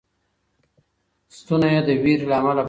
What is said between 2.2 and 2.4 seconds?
له